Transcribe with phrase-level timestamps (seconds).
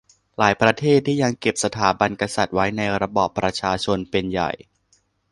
[0.37, 4.51] หลายประเทศที่ยังเก็บสถาบันกษัตริย์ไว้ในระบอบประชาชนเป็นใหญ่